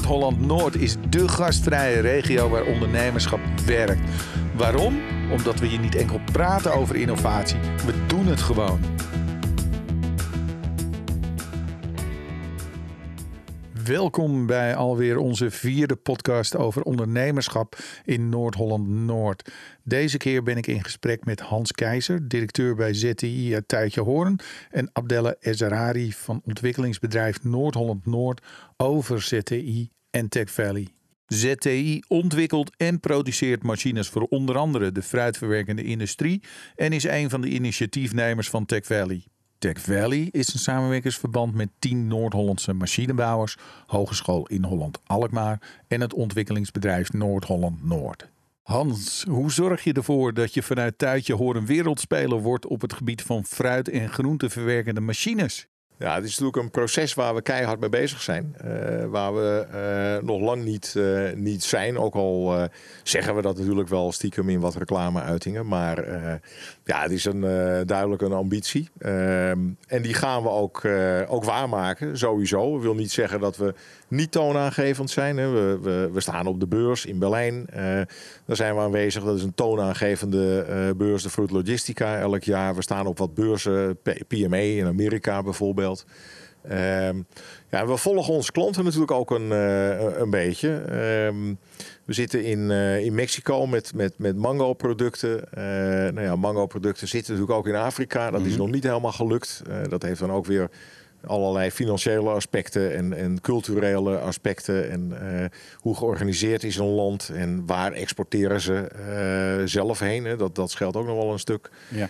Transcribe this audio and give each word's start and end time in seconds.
Noord-Holland-Noord 0.00 0.76
is 0.76 0.96
dé 1.08 1.28
gastvrije 1.28 2.00
regio 2.00 2.48
waar 2.48 2.64
ondernemerschap 2.64 3.40
werkt. 3.66 4.00
Waarom? 4.56 5.00
Omdat 5.30 5.60
we 5.60 5.66
hier 5.66 5.78
niet 5.78 5.94
enkel 5.94 6.20
praten 6.32 6.74
over 6.74 6.96
innovatie, 6.96 7.58
we 7.86 8.06
doen 8.06 8.26
het 8.26 8.40
gewoon. 8.40 8.80
Welkom 13.84 14.46
bij 14.46 14.76
alweer 14.76 15.16
onze 15.18 15.50
vierde 15.50 15.96
podcast 15.96 16.56
over 16.56 16.82
ondernemerschap 16.82 17.76
in 18.04 18.28
Noord-Holland-Noord. 18.28 19.52
Deze 19.82 20.16
keer 20.16 20.42
ben 20.42 20.56
ik 20.56 20.66
in 20.66 20.84
gesprek 20.84 21.24
met 21.24 21.40
Hans 21.40 21.72
Keizer, 21.72 22.28
directeur 22.28 22.74
bij 22.74 22.94
ZTI 22.94 23.54
uit 23.54 23.68
Tuitje 23.68 24.00
Hoorn, 24.00 24.38
en 24.70 24.90
Abdelle 24.92 25.36
Ezerari 25.40 26.12
van 26.12 26.40
ontwikkelingsbedrijf 26.44 27.42
Noord-Holland-Noord 27.42 28.42
over 28.76 29.22
ZTI 29.22 29.90
en 30.10 30.28
Tech 30.28 30.50
Valley. 30.50 30.88
ZTI 31.26 32.02
ontwikkelt 32.08 32.76
en 32.76 33.00
produceert 33.00 33.62
machines 33.62 34.08
voor 34.08 34.22
onder 34.22 34.56
andere 34.56 34.92
de 34.92 35.02
fruitverwerkende 35.02 35.82
industrie 35.82 36.42
en 36.76 36.92
is 36.92 37.04
een 37.04 37.30
van 37.30 37.40
de 37.40 37.48
initiatiefnemers 37.48 38.50
van 38.50 38.66
Tech 38.66 38.86
Valley. 38.86 39.24
Tech 39.58 39.80
Valley 39.80 40.28
is 40.30 40.52
een 40.52 40.58
samenwerkingsverband 40.58 41.54
met 41.54 41.68
10 41.78 42.06
Noord-Hollandse 42.06 42.72
machinebouwers, 42.72 43.56
Hogeschool 43.86 44.46
in 44.46 44.64
Holland-Alkmaar 44.64 45.82
en 45.88 46.00
het 46.00 46.14
ontwikkelingsbedrijf 46.14 47.12
Noord-Holland-Noord. 47.12 48.28
Hans, 48.62 49.24
hoe 49.28 49.52
zorg 49.52 49.84
je 49.84 49.92
ervoor 49.92 50.34
dat 50.34 50.54
je 50.54 50.62
vanuit 50.62 50.98
Tuitje 50.98 51.54
een 51.54 51.66
wereldspeler 51.66 52.38
wordt 52.38 52.66
op 52.66 52.80
het 52.80 52.92
gebied 52.92 53.22
van 53.22 53.44
fruit- 53.44 53.88
en 53.88 54.08
groenteverwerkende 54.08 55.00
machines? 55.00 55.68
Ja, 56.00 56.14
het 56.14 56.24
is 56.24 56.30
natuurlijk 56.30 56.56
een 56.56 56.70
proces 56.70 57.14
waar 57.14 57.34
we 57.34 57.42
keihard 57.42 57.80
mee 57.80 57.88
bezig 57.88 58.22
zijn. 58.22 58.56
Uh, 58.64 59.04
waar 59.04 59.34
we 59.34 59.66
uh, 59.74 60.26
nog 60.26 60.40
lang 60.40 60.64
niet, 60.64 60.94
uh, 60.96 61.32
niet 61.34 61.64
zijn. 61.64 61.98
Ook 61.98 62.14
al 62.14 62.68
zeggen 63.02 63.34
we 63.34 63.42
dat 63.42 63.58
natuurlijk 63.58 63.88
wel 63.88 64.12
stiekem 64.12 64.48
in 64.48 64.60
wat 64.60 64.74
reclameuitingen. 64.74 65.66
Maar 65.66 66.04
ja, 66.84 67.02
het 67.02 67.10
is 67.10 67.24
een, 67.24 67.40
duidelijk 67.86 68.22
een 68.22 68.32
ambitie. 68.32 68.88
Ehm, 68.98 69.58
en 69.86 70.02
die 70.02 70.14
gaan 70.14 70.42
we 70.42 70.48
ook, 70.48 70.84
ook 71.28 71.44
waarmaken, 71.44 72.18
sowieso. 72.18 72.72
Dat 72.72 72.82
wil 72.82 72.94
niet 72.94 73.12
zeggen 73.12 73.40
dat 73.40 73.56
we 73.56 73.74
niet 74.08 74.32
toonaangevend 74.32 75.10
zijn. 75.10 75.36
Hè. 75.36 75.50
We, 75.50 75.78
we, 75.82 76.10
we, 76.12 76.20
staan 76.20 76.46
op 76.46 76.60
de 76.60 76.66
beurs 76.66 77.06
in 77.06 77.18
Berlijn. 77.18 77.66
daar 78.46 78.56
zijn 78.56 78.74
we 78.74 78.80
aanwezig. 78.80 79.24
Dat 79.24 79.36
is 79.36 79.42
een 79.42 79.54
toonaangevende 79.54 80.94
beurs, 80.96 81.22
de 81.22 81.30
Fruit 81.30 81.50
Logistica, 81.50 82.18
elk 82.18 82.42
jaar. 82.42 82.74
We 82.74 82.82
staan 82.82 83.06
op 83.06 83.18
wat 83.18 83.34
beurzen, 83.34 83.98
PME 84.28 84.76
in 84.76 84.86
Amerika 84.86 85.42
bijvoorbeeld. 85.42 85.89
Um, 86.64 87.26
ja, 87.70 87.86
we 87.86 87.96
volgen 87.96 88.32
onze 88.32 88.52
klanten 88.52 88.84
natuurlijk 88.84 89.10
ook 89.10 89.30
een, 89.30 89.50
uh, 89.50 90.18
een 90.18 90.30
beetje. 90.30 90.68
Um, 91.26 91.58
we 92.04 92.12
zitten 92.12 92.44
in, 92.44 92.58
uh, 92.58 93.04
in 93.04 93.14
Mexico 93.14 93.66
met, 93.66 93.94
met, 93.94 94.12
met 94.16 94.36
mango-producten. 94.36 95.30
Uh, 95.30 95.62
nou 96.14 96.20
ja, 96.20 96.36
mango-producten 96.36 97.08
zitten 97.08 97.32
natuurlijk 97.32 97.58
ook 97.58 97.66
in 97.66 97.80
Afrika. 97.80 98.24
Dat 98.24 98.32
mm 98.32 98.36
-hmm. 98.36 98.46
is 98.46 98.56
nog 98.56 98.70
niet 98.70 98.84
helemaal 98.84 99.12
gelukt. 99.12 99.62
dat 99.88 100.02
heeft 100.02 100.20
dan 100.20 100.32
ook 100.32 100.46
weer 100.46 100.70
allerlei 101.26 101.70
financiële 101.70 102.30
aspecten 102.30 102.94
en, 102.94 103.12
en 103.12 103.40
culturele 103.40 104.18
aspecten. 104.18 104.90
En 104.90 105.12
uh, 105.22 105.44
hoe 105.74 105.96
georganiseerd 105.96 106.64
is 106.64 106.76
een 106.76 106.94
land 106.94 107.30
en 107.34 107.66
waar 107.66 107.92
exporteren 107.92 108.60
ze 108.60 108.90
uh, 109.60 109.66
zelf 109.66 109.98
heen. 109.98 110.24
Hè? 110.24 110.36
Dat, 110.36 110.54
dat 110.54 110.70
scheelt 110.70 110.96
ook 110.96 111.06
nog 111.06 111.16
wel 111.16 111.32
een 111.32 111.38
stuk. 111.38 111.70
Ja. 111.88 112.08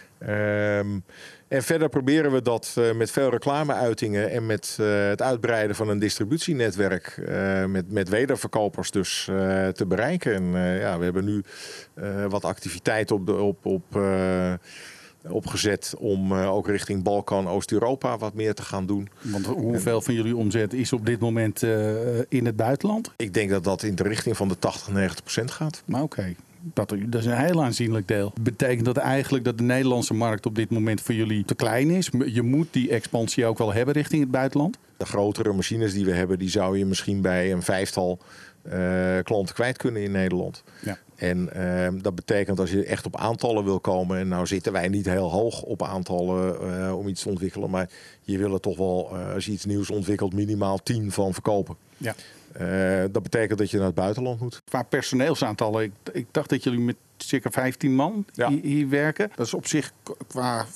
Um, 0.79 1.05
en 1.49 1.63
verder 1.63 1.89
proberen 1.89 2.33
we 2.33 2.43
dat 2.43 2.75
uh, 2.79 2.93
met 2.93 3.11
veel 3.11 3.31
reclameuitingen 3.31 4.31
en 4.31 4.47
met 4.47 4.79
het 4.83 5.23
uitbreiden 5.23 5.77
van 5.77 5.89
een 5.89 5.99
distributienetwerk 5.99 7.23
met, 7.67 7.93
met 7.93 8.09
wederverkopers 8.09 8.91
dus 8.91 9.25
te 9.73 9.85
bereiken. 9.89 10.35
En 10.35 10.45
ja, 10.79 10.99
we 10.99 11.05
hebben 11.05 11.25
nu 11.25 11.43
wat 12.29 12.45
activiteit 12.45 13.11
op 13.11 13.27
de 13.27 13.35
op. 13.35 13.67
op 13.67 13.99
opgezet 15.29 15.95
om 15.99 16.33
uh, 16.33 16.53
ook 16.53 16.67
richting 16.67 17.03
Balkan, 17.03 17.49
Oost-Europa 17.49 18.19
wat 18.19 18.35
meer 18.35 18.55
te 18.55 18.63
gaan 18.63 18.87
doen. 18.87 19.09
Want 19.21 19.47
hoeveel 19.47 20.01
van 20.01 20.15
jullie 20.15 20.37
omzet 20.37 20.73
is 20.73 20.93
op 20.93 21.07
dit 21.07 21.21
moment 21.21 21.63
uh, 21.63 22.19
in 22.29 22.47
het 22.47 22.57
buitenland? 22.57 23.13
Ik 23.17 23.35
denk 23.35 23.51
dat 23.51 23.65
dat 23.65 23.83
in 23.83 23.95
de 23.95 24.03
richting 24.03 24.37
van 24.37 24.49
de 24.49 24.59
80, 24.59 24.89
90 24.89 25.23
procent 25.23 25.51
gaat. 25.51 25.83
Maar 25.85 26.03
oké. 26.03 26.21
Okay. 26.21 26.37
Dat, 26.63 26.95
dat, 27.07 27.21
is 27.21 27.27
een 27.27 27.39
heel 27.39 27.63
aanzienlijk 27.63 28.09
deel. 28.09 28.33
Betekent 28.41 28.85
dat 28.85 28.97
eigenlijk 28.97 29.45
dat 29.45 29.59
de 29.59 29.65
Nederlandse 29.65 30.15
markt 30.15 30.47
op 30.47 30.55
dit 30.55 30.71
moment 30.71 31.01
voor 31.01 31.15
jullie 31.15 31.45
te 31.45 31.55
klein 31.55 31.91
is? 31.91 32.11
Je 32.27 32.43
moet 32.43 32.69
die 32.71 32.91
expansie 32.91 33.47
ook 33.47 33.59
wel 33.59 33.73
hebben 33.73 33.95
richting 33.95 34.23
het 34.23 34.31
buitenland? 34.31 34.79
De 34.97 35.07
grotere 35.07 35.53
machines 35.53 35.93
die 35.93 36.05
we 36.05 36.13
hebben, 36.13 36.39
die 36.39 36.51
zou 36.51 36.79
je 36.79 36.87
misschien 36.87 37.21
bij 37.21 37.53
een 37.53 37.63
vijftal 37.63 38.19
uh, 38.67 39.19
klanten 39.23 39.55
kwijt 39.55 39.77
kunnen 39.77 40.03
in 40.03 40.11
Nederland. 40.11 40.63
Ja. 40.83 40.99
En 41.21 41.51
uh, 41.57 42.03
dat 42.03 42.15
betekent 42.15 42.61
als 42.61 42.71
je 42.71 42.85
echt 42.85 43.07
op 43.07 43.17
aantallen 43.17 43.65
wil 43.65 43.81
komen, 43.81 44.19
en 44.19 44.29
nou 44.29 44.47
zitten 44.47 44.73
wij 44.73 44.89
niet 44.89 45.07
heel 45.07 45.31
hoog 45.31 45.63
op 45.63 45.83
aantallen 45.83 46.57
uh, 46.63 46.99
om 46.99 47.09
iets 47.09 47.23
te 47.23 47.29
ontwikkelen, 47.29 47.71
maar 47.71 47.91
je 48.23 48.39
wil 48.39 48.55
er 48.55 48.61
toch 48.61 48.77
wel, 48.77 49.11
uh, 49.13 49.35
als 49.35 49.47
je 49.47 49.53
iets 49.53 49.65
nieuws 49.65 49.91
ontwikkelt, 49.91 50.33
minimaal 50.33 50.83
10 50.83 51.13
van 51.13 51.33
verkopen. 51.33 51.77
Ja. 51.97 52.15
dat 53.11 53.23
betekent 53.23 53.59
dat 53.59 53.71
je 53.71 53.77
naar 53.77 53.87
het 53.87 53.95
buitenland 53.95 54.41
moet. 54.41 54.63
Qua 54.65 54.83
personeelsaantallen, 54.83 55.83
ik, 55.83 55.93
ik 56.13 56.27
dacht 56.31 56.49
dat 56.49 56.65
jullie 56.65 56.81
met 56.81 56.97
circa 57.17 57.51
15 57.51 57.95
man 57.95 58.25
ja. 58.33 58.51
hier, 58.51 58.89
werken. 58.89 59.31
Dat 59.35 59.47
is 59.47 59.55
op 59.55 59.67
zich 59.67 59.93
qua 60.29 60.67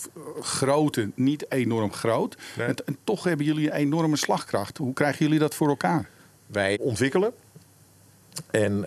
grootte 0.41 1.11
niet 1.15 1.51
enorm 1.51 1.93
groot. 1.93 2.37
Nee. 2.57 2.67
En, 2.67 2.75
en 2.85 2.97
toch 3.05 3.25
hebben 3.25 3.47
jullie 3.47 3.71
een 3.71 3.77
enorme 3.77 4.17
slagkracht. 4.17 4.77
Hoe 4.77 4.93
krijgen 4.93 5.25
jullie 5.25 5.41
dat 5.41 5.55
voor 5.55 5.69
elkaar? 5.69 6.09
Wij 6.47 6.79
ontwikkelen. 6.79 7.33
En 8.51 8.85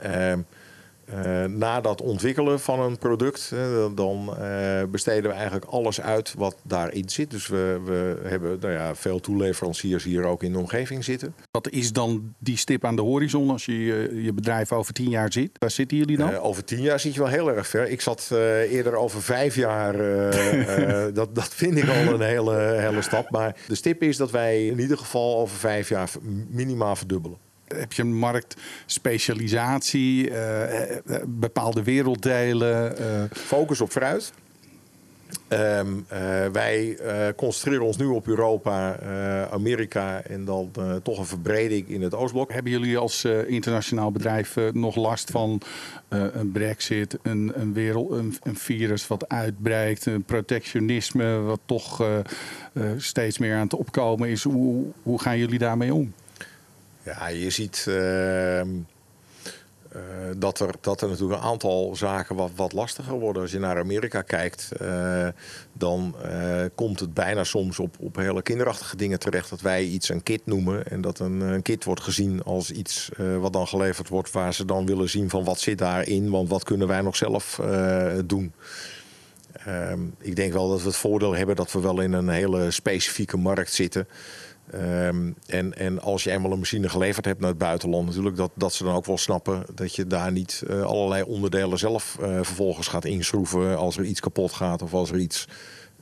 uh, 1.13 1.45
na 1.45 1.81
dat 1.81 2.01
ontwikkelen 2.01 2.59
van 2.59 2.79
een 2.79 2.97
product, 2.97 3.51
uh, 3.53 3.85
dan 3.95 4.35
uh, 4.40 4.84
besteden 4.91 5.29
we 5.29 5.35
eigenlijk 5.35 5.66
alles 5.66 6.01
uit 6.01 6.34
wat 6.38 6.56
daarin 6.63 7.09
zit. 7.09 7.31
Dus 7.31 7.47
we, 7.47 7.81
we 7.85 8.19
hebben 8.23 8.57
nou 8.59 8.73
ja, 8.73 8.95
veel 8.95 9.19
toeleveranciers 9.19 10.03
hier 10.03 10.23
ook 10.23 10.44
in 10.44 10.51
de 10.51 10.57
omgeving 10.57 11.03
zitten. 11.03 11.35
Wat 11.51 11.69
is 11.69 11.94
dan 11.94 12.34
die 12.40 12.57
stip 12.57 12.85
aan 12.85 12.96
de 12.96 13.01
horizon 13.01 13.50
als 13.50 13.66
je 13.66 13.84
je 14.23 14.34
bedrijf 14.34 14.72
over 14.72 14.94
tien 14.94 15.09
jaar 15.09 15.34
zit? 15.34 15.50
Waar 15.59 15.72
zitten 15.72 15.97
jullie 15.97 16.17
dan? 16.17 16.35
over 16.35 16.63
tien 16.63 16.81
jaar 16.81 17.00
zit 17.00 17.13
je 17.13 17.19
wel 17.19 17.29
heel 17.29 17.51
erg 17.51 17.67
ver. 17.67 17.90
Ik 17.90 18.01
zat 18.01 18.29
eerder 18.69 18.96
over 18.96 19.22
vijf 19.22 19.56
jaar. 19.56 19.97
dat, 21.13 21.35
dat 21.35 21.47
vind 21.47 21.78
ik 21.78 21.90
al 21.90 22.13
een 22.13 22.22
hele, 22.22 22.56
hele 22.56 23.01
stap. 23.01 23.29
Maar 23.29 23.56
de 23.67 23.75
stip 23.75 24.03
is 24.03 24.17
dat 24.17 24.31
wij 24.31 24.66
in 24.66 24.79
ieder 24.79 24.97
geval 24.97 25.38
over 25.38 25.57
vijf 25.57 25.90
jaar 25.90 26.09
minimaal 26.50 26.96
verdubbelen 26.96 27.47
heb 27.67 27.94
je 27.94 28.01
een 28.01 28.16
marktspecialisatie, 28.16 30.29
uh, 30.29 30.63
bepaalde 31.25 31.83
werelddelen? 31.83 33.01
Uh... 33.01 33.23
Focus 33.31 33.81
op 33.81 33.91
fruit. 33.91 34.33
Um, 35.50 36.05
uh, 36.13 36.45
wij 36.51 36.97
uh, 37.01 37.28
concentreren 37.35 37.85
ons 37.85 37.97
nu 37.97 38.05
op 38.05 38.28
Europa, 38.28 39.00
uh, 39.01 39.51
Amerika 39.51 40.22
en 40.22 40.45
dan 40.45 40.72
toch 41.03 41.17
een 41.17 41.25
verbreding 41.25 41.88
in 41.88 42.01
het 42.01 42.16
Oostblok. 42.16 42.51
Hebben 42.51 42.72
jullie 42.72 42.97
als 42.97 43.25
internationaal 43.25 44.11
bedrijf 44.11 44.55
nog 44.73 44.95
last 44.95 45.31
van 45.31 45.61
een 46.09 46.51
brexit, 46.51 47.17
een, 47.22 47.51
een, 47.55 47.73
wereld, 47.73 48.11
een, 48.11 48.35
een, 48.44 48.55
virus 48.55 49.07
wat 49.07 49.29
uitbreidt, 49.29 50.05
een 50.05 50.23
protectionisme 50.23 51.39
wat 51.39 51.59
toch 51.66 52.03
steeds 52.97 53.38
meer 53.38 53.55
aan 53.55 53.61
het 53.61 53.73
opkomen 53.73 54.29
is? 54.29 54.44
Hoe, 54.44 54.85
hoe 55.03 55.22
gaan 55.22 55.38
jullie 55.38 55.59
daarmee 55.59 55.94
om? 55.94 56.13
Ja, 57.07 57.28
je 57.28 57.50
ziet 57.50 57.85
uh, 57.90 58.59
uh, 58.59 58.66
dat, 60.38 60.59
er, 60.59 60.75
dat 60.81 61.01
er 61.01 61.09
natuurlijk 61.09 61.41
een 61.41 61.47
aantal 61.47 61.95
zaken 61.95 62.35
wat, 62.35 62.51
wat 62.56 62.73
lastiger 62.73 63.19
worden. 63.19 63.41
Als 63.41 63.51
je 63.51 63.59
naar 63.59 63.79
Amerika 63.79 64.22
kijkt, 64.22 64.69
uh, 64.81 65.28
dan 65.73 66.16
komt 66.75 67.00
het 67.00 67.13
bijna 67.13 67.44
soms 67.44 67.79
op, 67.79 67.96
op 68.00 68.16
hele 68.16 68.41
kinderachtige 68.41 68.96
dingen 68.96 69.19
terecht. 69.19 69.50
Dat 69.50 69.62
wij 69.62 69.84
iets 69.84 70.09
een 70.09 70.23
kit 70.23 70.46
noemen. 70.46 70.88
En 70.88 71.01
dat 71.01 71.19
een, 71.19 71.41
een 71.41 71.61
kit 71.61 71.84
wordt 71.84 72.02
gezien 72.02 72.43
als 72.43 72.72
iets 72.72 73.09
wat 73.40 73.53
dan 73.53 73.67
geleverd 73.67 74.09
wordt. 74.09 74.32
Waar 74.32 74.53
ze 74.53 74.66
dan 74.66 74.85
willen 74.85 75.09
zien 75.09 75.29
van 75.29 75.43
wat 75.43 75.59
zit 75.59 75.78
daarin. 75.78 76.29
Want 76.29 76.49
wat 76.49 76.64
kunnen 76.64 76.87
wij 76.87 77.02
nog 77.02 77.16
zelf 77.16 77.61
doen. 78.26 78.53
Ehm, 79.66 79.99
ik 80.20 80.35
denk 80.35 80.53
wel 80.53 80.70
dat 80.70 80.82
we 80.82 80.87
het 80.87 80.97
voordeel 80.97 81.35
hebben 81.35 81.55
dat 81.55 81.72
we 81.72 81.79
wel 81.79 82.02
in 82.02 82.14
een 82.14 82.29
hele 82.29 82.72
specifieke 82.72 83.37
markt 83.37 83.73
zitten. 83.73 84.08
Um, 84.73 85.35
en, 85.46 85.78
en 85.78 86.02
als 86.02 86.23
je 86.23 86.31
eenmaal 86.31 86.52
een 86.52 86.59
machine 86.59 86.90
geleverd 86.90 87.25
hebt 87.25 87.40
naar 87.40 87.49
het 87.49 87.58
buitenland, 87.58 88.05
natuurlijk, 88.05 88.35
dat, 88.35 88.52
dat 88.53 88.73
ze 88.73 88.84
dan 88.84 88.96
ook 88.96 89.05
wel 89.05 89.17
snappen 89.17 89.66
dat 89.75 89.96
je 89.96 90.08
daar 90.08 90.31
niet 90.31 90.64
uh, 90.67 90.81
allerlei 90.81 91.23
onderdelen 91.23 91.78
zelf 91.78 92.17
uh, 92.22 92.25
vervolgens 92.35 92.87
gaat 92.87 93.05
inschroeven 93.05 93.78
als 93.78 93.97
er 93.97 94.03
iets 94.03 94.19
kapot 94.19 94.52
gaat 94.52 94.81
of 94.81 94.93
als 94.93 95.11
er 95.11 95.17
iets 95.17 95.47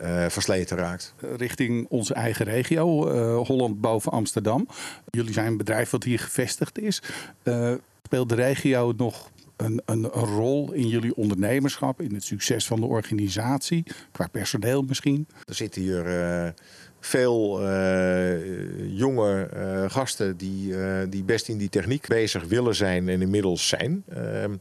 uh, 0.01 0.25
versleten 0.27 0.77
raakt. 0.77 1.13
Richting 1.37 1.85
onze 1.89 2.13
eigen 2.13 2.45
regio, 2.45 3.09
Holland 3.43 3.81
boven 3.81 4.11
Amsterdam. 4.11 4.67
Jullie 5.09 5.33
zijn 5.33 5.47
een 5.47 5.57
bedrijf 5.57 5.89
wat 5.89 6.03
hier 6.03 6.19
gevestigd 6.19 6.79
is. 6.79 7.01
speelt 8.03 8.29
de 8.29 8.35
regio 8.35 8.93
nog 8.97 9.29
een, 9.57 9.81
een, 9.85 10.05
rol 10.05 10.71
in 10.71 10.87
jullie 10.87 11.15
ondernemerschap, 11.15 12.01
in 12.01 12.13
het 12.13 12.23
succes 12.23 12.67
van 12.67 12.79
de 12.79 12.85
organisatie, 12.85 13.83
qua 14.11 14.27
personeel 14.27 14.81
misschien? 14.81 15.27
Er 15.45 15.55
zitten 15.55 15.81
hier 15.81 16.53
veel 16.99 17.61
jonge 18.87 19.49
gasten 19.87 20.37
die, 20.37 20.75
die 21.09 21.23
best 21.23 21.47
in 21.47 21.57
die 21.57 21.69
techniek 21.69 22.07
bezig 22.07 22.43
willen 22.43 22.75
zijn 22.75 23.09
en 23.09 23.21
inmiddels 23.21 23.67
zijn. 23.67 24.03
Ehm, 24.09 24.55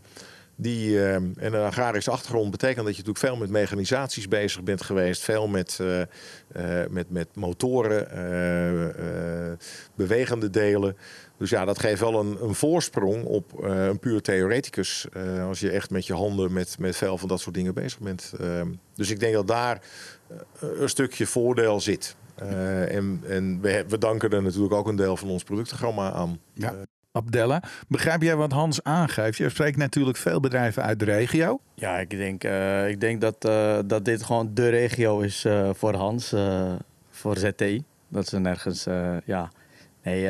die, 0.57 1.03
en 1.05 1.35
een 1.37 1.55
agrarische 1.55 2.11
achtergrond 2.11 2.51
betekent 2.51 2.87
dat 2.87 2.97
je 2.97 3.03
natuurlijk 3.03 3.27
veel 3.27 3.37
met 3.37 3.51
mechanisaties 3.51 4.29
bezig 4.29 4.63
bent 4.63 4.83
geweest. 4.83 5.23
Veel 5.23 5.49
met, 5.49 5.79
met, 6.91 7.11
met 7.11 7.29
motoren, 7.35 8.09
bewegende 9.95 10.51
delen. 10.51 10.97
Dus 11.39 11.51
ja, 11.51 11.65
dat 11.65 11.79
geeft 11.79 12.01
wel 12.01 12.21
een, 12.21 12.37
een 12.43 12.55
voorsprong 12.55 13.25
op 13.25 13.63
een 13.63 13.99
puur 13.99 14.21
theoreticus. 14.21 15.07
als 15.49 15.61
je 15.61 15.71
echt 15.71 15.91
met 15.91 16.07
je 16.07 16.15
handen 16.15 16.53
met, 16.53 16.79
met 16.79 16.97
veel 16.97 17.19
van 17.19 17.29
dat 17.29 17.41
soort 17.41 17.55
dingen 17.55 17.75
bezig 17.75 17.99
bent. 17.99 18.33
Ehm, 18.41 18.69
dus 18.95 19.11
ik 19.11 19.21
denk 19.21 19.35
dat 19.35 19.49
daar 19.49 19.81
een 20.61 20.89
stukje 20.89 21.27
voordeel 21.27 21.81
zit. 21.81 22.17
en 22.35 23.23
en 23.27 23.61
we, 23.61 23.85
we 23.89 23.99
danken 23.99 24.31
er 24.31 24.43
natuurlijk 24.43 24.75
ook 24.75 24.89
een 24.89 24.97
deel 24.97 25.17
van 25.17 25.29
ons 25.29 25.43
productprogramma 25.43 26.13
aan. 26.13 26.39
Ja. 26.53 26.75
Abdella. 27.17 27.63
Begrijp 27.89 28.23
jij 28.23 28.37
wat 28.37 28.53
Hans 28.53 28.83
aangeeft? 28.83 29.39
Je 29.39 29.49
spreekt 29.49 29.77
natuurlijk 29.77 30.17
veel 30.17 30.41
bedrijven 30.41 30.83
uit 30.83 30.99
de 30.99 31.05
regio. 31.05 31.61
Ja, 31.75 31.99
ik 31.99 32.11
denk, 32.11 32.45
uh, 32.45 32.89
ik 32.89 33.01
denk 33.01 33.21
dat, 33.21 33.45
uh, 33.47 33.79
dat 33.87 34.05
dit 34.05 34.23
gewoon 34.23 34.51
de 34.55 34.69
regio 34.69 35.21
is 35.21 35.45
uh, 35.45 35.71
voor 35.73 35.95
Hans, 35.95 36.35
voor 37.11 37.37
ZTI. 37.37 37.85
Dat 38.09 38.27
ze 38.27 38.39
nergens, 38.39 38.85
ja. 39.25 39.51
Nee, 40.05 40.23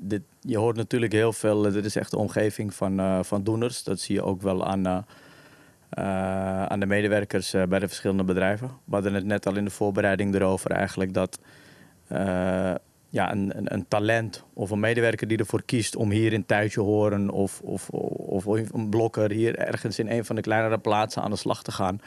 dit, 0.00 0.22
je 0.40 0.58
hoort 0.58 0.76
natuurlijk 0.76 1.12
heel 1.12 1.32
veel. 1.32 1.62
Dit 1.62 1.84
is 1.84 1.96
echt 1.96 2.10
de 2.10 2.16
omgeving 2.16 2.74
van, 2.74 3.24
van 3.24 3.42
doeners. 3.42 3.82
Dat 3.82 4.00
zie 4.00 4.14
je 4.14 4.22
ook 4.22 4.42
wel 4.42 4.66
aan, 4.66 5.06
aan 6.68 6.80
de 6.80 6.86
medewerkers 6.86 7.50
bij 7.50 7.78
de 7.78 7.88
verschillende 7.88 8.24
bedrijven. 8.24 8.68
We 8.84 8.94
hadden 8.94 9.14
het 9.14 9.24
net 9.24 9.46
al 9.46 9.56
in 9.56 9.64
de 9.64 9.70
voorbereiding 9.70 10.34
erover 10.34 10.70
eigenlijk 10.70 11.14
dat 11.14 11.38
ja, 13.10 13.32
een, 13.32 13.56
een, 13.56 13.74
een, 13.74 13.88
talent 13.88 14.44
of 14.52 14.70
een 14.70 14.80
medewerker 14.80 15.28
die 15.28 15.38
ervoor 15.38 15.62
kiest 15.62 15.96
om 15.96 16.10
hier 16.10 16.32
in 16.32 16.46
Thuisje 16.46 16.80
Horen 16.80 17.30
of, 17.30 17.60
of, 17.60 17.88
of, 17.90 18.46
een 18.46 18.88
blokker 18.90 19.30
hier 19.30 19.58
ergens 19.58 19.98
in 19.98 20.10
een 20.10 20.24
van 20.24 20.36
de 20.36 20.42
kleinere 20.42 20.78
plaatsen 20.78 21.22
aan 21.22 21.30
de 21.30 21.36
slag 21.36 21.62
te 21.62 21.72
gaan, 21.72 22.00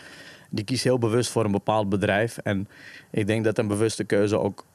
die 0.50 0.64
kiest 0.64 0.84
heel 0.84 0.98
bewust 0.98 1.32
voor 1.32 1.46
een 1.46 1.52
bepaald 1.52 1.90
bedrijf. 1.90 2.38
En 2.38 2.68
ik 3.12 3.28
denk 3.28 3.44
dat 3.44 3.58
een 3.58 3.68
bewuste 3.68 4.04
keuze 4.04 4.40
ook 4.40 4.66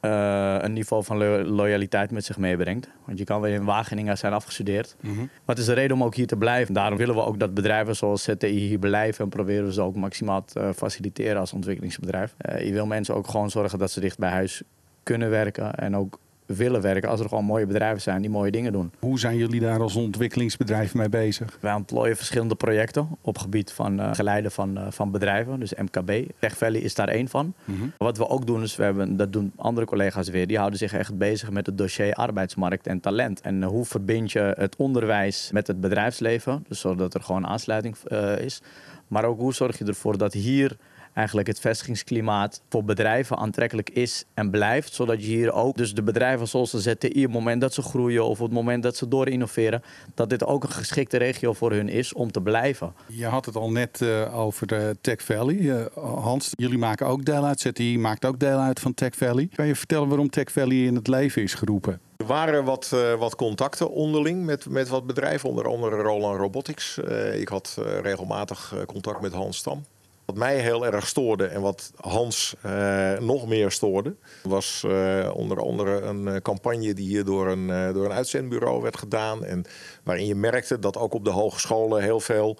uh, 0.00 0.56
een 0.58 0.72
niveau 0.72 1.04
van 1.04 1.44
loyaliteit 1.46 2.10
met 2.10 2.24
zich 2.24 2.38
meebrengt. 2.38 2.88
Want 3.04 3.18
je 3.18 3.24
kan 3.24 3.40
weer 3.40 3.54
in 3.54 3.64
Wageningen 3.64 4.18
zijn 4.18 4.32
afgestudeerd. 4.32 4.96
Mm 5.00 5.14
-hmm. 5.14 5.28
Wat 5.44 5.58
is 5.58 5.64
de 5.64 5.72
reden 5.72 5.96
om 5.96 6.04
ook 6.04 6.14
hier 6.14 6.26
te 6.26 6.36
blijven? 6.36 6.74
Daarom 6.74 6.98
willen 6.98 7.14
we 7.14 7.24
ook 7.24 7.38
dat 7.38 7.54
bedrijven 7.54 7.96
zoals 7.96 8.22
ZTI 8.22 8.48
hier 8.48 8.78
blijven 8.78 9.24
en 9.24 9.30
proberen 9.30 9.64
we 9.64 9.72
ze 9.72 9.80
ook 9.80 9.96
maximaal 9.96 10.44
te 10.44 10.60
uh, 10.60 10.68
faciliteren 10.74 11.40
als 11.40 11.52
ontwikkelingsbedrijf. 11.52 12.34
Uh, 12.48 12.64
je 12.64 12.72
wil 12.72 12.86
mensen 12.86 13.14
ook 13.14 13.28
gewoon 13.28 13.50
zorgen 13.50 13.78
dat 13.78 13.90
ze 13.90 14.00
dicht 14.00 14.18
bij 14.18 14.30
huis 14.30 14.62
kunnen 15.02 15.30
werken 15.30 15.74
en 15.74 15.96
ook 15.96 16.18
willen 16.56 16.80
werken 16.80 17.08
als 17.08 17.20
er 17.20 17.28
gewoon 17.28 17.44
mooie 17.44 17.66
bedrijven 17.66 18.00
zijn 18.00 18.20
die 18.20 18.30
mooie 18.30 18.50
dingen 18.50 18.72
doen. 18.72 18.92
Hoe 18.98 19.18
zijn 19.18 19.36
jullie 19.36 19.60
daar 19.60 19.80
als 19.80 19.96
ontwikkelingsbedrijf 19.96 20.94
mee 20.94 21.08
bezig? 21.08 21.58
Wij 21.60 21.74
ontplooien 21.74 22.16
verschillende 22.16 22.54
projecten 22.54 23.08
op 23.20 23.38
gebied 23.38 23.72
van 23.72 24.00
uh, 24.00 24.14
geleiden 24.14 24.50
van, 24.50 24.78
uh, 24.78 24.86
van 24.90 25.10
bedrijven, 25.10 25.60
dus 25.60 25.74
MKB. 25.74 26.30
Tech 26.38 26.56
Valley 26.56 26.80
is 26.80 26.94
daar 26.94 27.08
één 27.08 27.28
van. 27.28 27.54
Mm 27.64 27.78
-hmm. 27.78 27.92
Wat 27.98 28.16
we 28.16 28.28
ook 28.28 28.46
doen 28.46 28.62
is, 28.62 28.76
we 28.76 28.82
hebben, 28.82 29.16
dat 29.16 29.32
doen 29.32 29.52
andere 29.56 29.86
collega's 29.86 30.28
weer, 30.28 30.46
die 30.46 30.58
houden 30.58 30.78
zich 30.78 30.92
echt 30.92 31.18
bezig 31.18 31.50
met 31.50 31.66
het 31.66 31.78
dossier 31.78 32.14
arbeidsmarkt 32.14 32.86
en 32.86 33.00
talent. 33.00 33.40
En 33.40 33.60
uh, 33.60 33.66
hoe 33.66 33.84
verbind 33.84 34.32
je 34.32 34.54
het 34.58 34.76
onderwijs 34.76 35.50
met 35.52 35.66
het 35.66 35.80
bedrijfsleven, 35.80 36.64
dus 36.68 36.80
zodat 36.80 37.14
er 37.14 37.22
gewoon 37.22 37.46
aansluiting 37.46 37.96
is. 38.38 38.62
Maar 39.08 39.24
ook 39.24 39.38
hoe 39.38 39.54
zorg 39.54 39.78
je 39.78 39.84
ervoor 39.84 40.18
dat 40.18 40.32
hier 40.32 40.76
eigenlijk 41.20 41.48
het 41.48 41.60
vestigingsklimaat 41.60 42.62
voor 42.68 42.84
bedrijven 42.84 43.36
aantrekkelijk 43.36 43.90
is 43.90 44.24
en 44.34 44.50
blijft. 44.50 44.94
Zodat 44.94 45.20
je 45.20 45.26
hier 45.26 45.52
ook, 45.52 45.76
dus 45.76 45.94
de 45.94 46.02
bedrijven 46.02 46.48
zoals 46.48 46.70
de 46.70 46.80
ZTI, 46.80 47.08
op 47.08 47.32
het 47.32 47.32
moment 47.32 47.60
dat 47.60 47.74
ze 47.74 47.82
groeien 47.82 48.24
of 48.24 48.40
op 48.40 48.46
het 48.46 48.54
moment 48.54 48.82
dat 48.82 48.96
ze 48.96 49.08
door 49.08 49.28
innoveren, 49.28 49.82
dat 50.14 50.30
dit 50.30 50.44
ook 50.44 50.62
een 50.62 50.70
geschikte 50.70 51.16
regio 51.16 51.52
voor 51.52 51.72
hun 51.72 51.88
is 51.88 52.12
om 52.12 52.32
te 52.32 52.40
blijven. 52.40 52.94
Je 53.06 53.26
had 53.26 53.46
het 53.46 53.56
al 53.56 53.70
net 53.70 54.00
uh, 54.00 54.38
over 54.38 54.66
de 54.66 54.96
Tech 55.00 55.22
Valley. 55.22 55.54
Uh, 55.54 55.86
Hans, 55.96 56.50
jullie 56.50 56.78
maken 56.78 57.06
ook 57.06 57.24
deel 57.24 57.44
uit, 57.44 57.60
ZTI 57.60 57.98
maakt 57.98 58.24
ook 58.24 58.38
deel 58.38 58.58
uit 58.58 58.80
van 58.80 58.94
Tech 58.94 59.14
Valley. 59.14 59.48
Kan 59.54 59.66
je 59.66 59.76
vertellen 59.76 60.08
waarom 60.08 60.30
Tech 60.30 60.52
Valley 60.52 60.84
in 60.84 60.94
het 60.94 61.08
leven 61.08 61.42
is 61.42 61.54
geroepen? 61.54 62.00
Er 62.16 62.26
waren 62.26 62.64
wat, 62.64 62.90
uh, 62.94 63.14
wat 63.14 63.36
contacten 63.36 63.90
onderling 63.90 64.44
met, 64.44 64.68
met 64.68 64.88
wat 64.88 65.06
bedrijven, 65.06 65.48
onder 65.48 65.66
andere 65.68 65.96
Roland 65.96 66.38
Robotics. 66.38 66.98
ik 67.34 67.48
had 67.48 67.78
regelmatig 68.02 68.74
contact 68.86 69.20
met 69.20 69.32
Hans 69.32 69.56
Stam. 69.56 69.84
Wat 70.30 70.38
mij 70.38 70.58
heel 70.58 70.86
erg 70.86 71.06
stoorde 71.06 71.46
en 71.46 71.60
wat 71.60 71.92
Hans 71.96 72.54
uh, 72.66 73.18
nog 73.18 73.46
meer 73.46 73.70
stoorde, 73.70 74.14
was 74.42 74.84
uh, 74.86 75.30
onder 75.34 75.60
andere 75.60 76.00
een 76.00 76.26
uh, 76.26 76.36
campagne 76.36 76.94
die 76.94 77.08
hier 77.08 77.24
door 77.24 77.48
een, 77.48 77.92
door 77.92 78.04
een 78.04 78.12
uitzendbureau 78.12 78.82
werd 78.82 78.98
gedaan. 78.98 79.44
En 79.44 79.64
waarin 80.02 80.26
je 80.26 80.34
merkte 80.34 80.78
dat 80.78 80.96
ook 80.96 81.14
op 81.14 81.24
de 81.24 81.30
hogescholen 81.30 82.02
heel 82.02 82.20
veel 82.20 82.58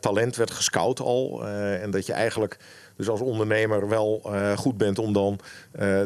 talent 0.00 0.36
werd 0.36 0.50
gescout 0.50 1.00
al. 1.00 1.46
en 1.46 1.90
dat 1.90 2.06
je 2.06 2.12
eigenlijk 2.12 2.58
dus 2.96 3.08
als 3.08 3.20
ondernemer 3.20 3.88
wel 3.88 4.30
goed 4.56 4.76
bent 4.76 4.98
om 4.98 5.12
dan 5.12 5.38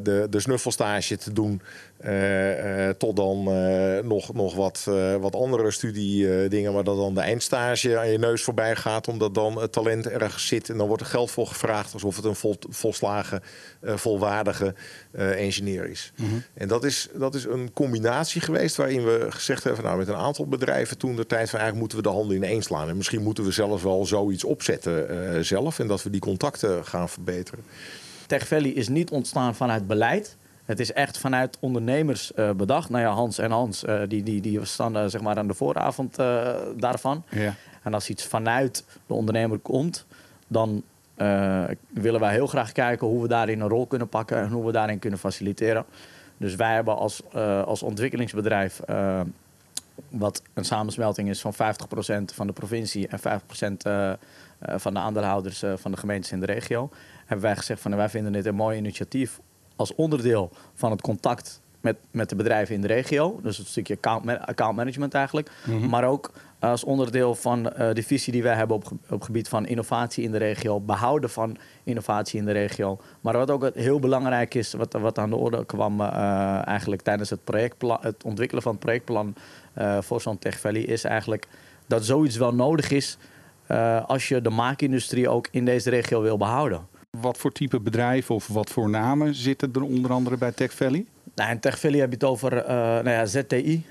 de, 0.03 0.27
de 0.31 0.41
snuffelstage 0.41 1.17
te 1.17 1.33
doen 1.33 1.63
uh, 2.07 2.87
uh, 2.87 2.91
tot 2.91 3.17
dan 3.17 3.49
uh, 3.49 3.99
nog, 3.99 4.35
nog 4.35 4.55
wat, 4.55 4.85
wat 5.21 5.35
andere 5.35 5.71
studiedingen, 5.71 6.73
waar 6.73 6.85
dat 6.85 6.97
dan 6.97 7.15
de 7.15 7.21
eindstage 7.21 7.99
aan 7.99 8.11
je 8.11 8.19
neus 8.19 8.43
voorbij 8.43 8.77
gaat, 8.77 9.09
omdat 9.09 9.35
dan 9.35 9.61
het 9.61 9.73
talent 9.73 10.09
ergens 10.09 10.47
zit 10.47 10.69
en 10.69 10.79
dan 10.79 10.87
wordt 10.87 11.03
er 11.03 11.09
geld 11.09 11.31
voor 11.31 11.47
gevraagd 11.47 11.93
alsof 11.93 12.17
het 12.17 12.25
een 12.25 12.35
vol, 12.35 12.57
volslagen, 12.69 13.43
volwaardige 13.83 14.75
engineer 15.13 15.91
is. 15.91 16.13
Mm 16.17 16.29
-hmm. 16.29 16.43
En 16.55 16.69
dat 16.69 16.85
is, 16.85 17.09
dat 17.15 17.35
is 17.35 17.45
een 17.45 17.73
combinatie 17.73 18.41
geweest 18.41 18.77
waarin 18.77 19.05
we 19.05 19.27
gezegd 19.29 19.65
hebben, 19.65 19.85
nou 19.85 19.99
met 19.99 20.09
een 20.09 20.15
aantal 20.15 20.47
bedrijven 20.47 20.99
toen 20.99 21.17
de 21.17 21.27
tijd 21.27 21.51
van 21.51 21.59
eigenlijk 21.59 21.79
moeten 21.79 21.97
we 21.97 22.03
de 22.03 22.19
handen 22.19 22.37
ineens 22.37 22.67
slaan. 22.67 22.89
En 22.89 22.97
misschien 22.97 23.23
moeten 23.23 23.45
we 23.45 23.53
zelfs 23.53 23.83
wel 23.83 24.07
zoiets 24.07 24.45
opzetten 24.45 25.45
zelf 25.45 25.79
en 25.79 25.87
dat 25.87 26.03
we 26.03 26.11
die 26.11 26.21
contacten 26.21 26.85
gaan 26.85 27.09
verbeteren. 27.09 27.65
Tech 28.27 28.47
Valley 28.47 28.71
is 28.71 28.89
niet 28.89 29.11
ontstaan 29.11 29.55
vanuit 29.55 29.87
beleid. 29.87 30.37
Het 30.65 30.81
is 30.81 30.93
echt 30.93 31.19
vanuit 31.19 31.57
ondernemers 31.61 32.33
uh, 32.37 32.51
bedacht. 32.51 32.91
Nou 32.91 33.03
ja, 33.03 33.11
Hans 33.11 33.39
en 33.39 33.51
Hans, 33.51 33.85
uh, 33.85 34.01
die, 34.09 34.23
die, 34.23 34.41
die 34.41 34.65
staan 34.65 34.97
uh, 34.97 35.05
zeg 35.07 35.21
maar 35.21 35.37
aan 35.37 35.47
de 35.47 35.55
vooravond 35.55 36.17
daarvan. 36.77 37.25
Ja. 37.29 37.55
En 37.83 37.95
als 37.95 38.11
iets 38.11 38.25
vanuit 38.25 38.85
de 39.07 39.15
ondernemer 39.15 39.59
komt, 39.59 40.07
dan 40.47 40.83
willen 41.89 42.21
wij 42.21 42.33
heel 42.33 42.47
graag 42.47 42.73
kijken 42.73 43.07
hoe 43.07 43.23
we 43.23 43.29
daarin 43.29 43.61
een 43.61 43.69
rol 43.69 43.87
kunnen 43.87 44.09
pakken 44.09 44.37
en 44.37 44.51
hoe 44.51 44.67
we 44.67 44.73
daarin 44.73 44.99
kunnen 44.99 45.19
faciliteren. 45.19 45.85
Dus 46.37 46.55
wij 46.55 46.75
hebben 46.75 46.97
als, 46.97 47.23
als 47.65 47.83
ontwikkelingsbedrijf, 47.83 48.81
wat 50.09 50.43
een 50.55 50.65
samensmelting 50.65 51.29
is 51.29 51.41
van 51.41 51.55
50% 51.55 51.57
van 52.35 52.47
de 52.47 52.53
provincie 52.53 53.09
en 53.09 53.19
50% 53.19 53.23
van 54.61 54.95
de 54.95 55.01
aandeelhouders 55.01 55.65
van 55.77 55.91
de 55.91 55.97
gemeentes 55.97 56.33
in 56.33 56.41
de 56.41 56.47
regio, 56.47 56.91
hebben 57.19 57.47
wij 57.47 57.57
gezegd 57.57 57.81
van 57.81 57.97
wij 57.97 58.09
vinden 58.09 58.33
dit 58.33 58.47
een 58.47 58.55
mooi 58.55 58.79
initiatief 58.79 59.41
als 59.83 59.95
onderdeel 59.95 60.51
van 60.75 60.91
het 60.91 61.01
contact 61.01 61.61
met, 61.83 61.97
met 62.11 62.29
de 62.29 62.37
bedrijven 62.37 62.75
in 62.75 62.81
de 62.81 62.87
regio. 62.87 63.41
Dus 63.43 63.59
het 63.59 63.67
stukje 63.67 63.95
account, 63.95 64.39
account 64.39 64.77
management 64.77 65.15
eigenlijk. 65.15 65.51
Mhm. 65.67 65.89
Maar 65.89 66.05
ook 66.05 66.31
als 66.59 66.85
onderdeel 66.85 67.35
van 67.35 67.59
uh, 67.59 67.93
de 67.93 68.03
visie 68.03 68.33
die 68.33 68.43
wij 68.43 68.55
hebben 68.55 68.77
op, 68.77 68.91
op 69.11 69.23
gebied 69.23 69.49
van 69.49 69.67
innovatie 69.67 70.25
in 70.25 70.33
de 70.33 70.39
regio, 70.39 70.81
behouden 70.81 71.31
van 71.31 71.57
innovatie 71.85 72.39
in 72.39 72.45
de 72.45 72.53
regio. 72.53 72.99
Maar 73.21 73.37
wat 73.37 73.51
ook 73.51 73.71
heel 73.75 73.99
belangrijk 73.99 74.55
is, 74.55 74.73
wat, 74.73 74.93
wat 74.93 75.19
aan 75.19 75.31
de 75.31 75.37
orde 75.37 75.65
kwam 75.65 76.01
uh, 76.01 76.67
eigenlijk 76.67 77.03
tijdens 77.03 77.31
het, 77.31 77.45
projectplan, 77.45 77.99
het 78.01 78.25
ontwikkelen 78.25 78.63
van 78.63 78.73
het 78.73 78.81
projectplan 78.81 79.35
uh, 79.79 80.01
voor 80.01 80.21
zo'n 80.21 80.39
Tech 80.39 80.61
Valley, 80.61 80.81
is 80.81 81.05
eigenlijk 81.05 81.47
dat 81.87 82.05
zoiets 82.05 82.37
wel 82.37 82.55
nodig 82.55 82.91
is 82.91 83.19
als 84.07 84.29
je 84.29 84.41
de 84.41 84.51
maakindustrie 84.51 85.29
ook 85.29 85.49
in 85.51 85.65
deze 85.65 85.91
regio 85.91 86.23
wil 86.23 86.37
behouden. 86.37 86.87
Wat 87.23 87.39
voor 87.39 87.53
type 87.53 87.81
bedrijven 87.81 88.35
of 88.35 88.47
wat 88.47 88.71
voor 88.71 88.91
namen 88.91 89.35
zitten 89.35 89.73
er 89.73 89.83
onder 89.83 90.13
andere 90.13 90.37
bij 90.37 90.53
Tech 90.53 90.73
Valley? 90.73 91.05
Nou, 91.35 91.51
in 91.51 91.61
Tech 91.61 91.81
Valley 91.81 91.99
heb 91.99 92.09
je 92.09 92.15
het 92.15 92.25
over 92.25 92.53
uh, 92.53 92.69
nou 92.69 93.11
ja, 93.11 93.27
ZTI, 93.27 93.87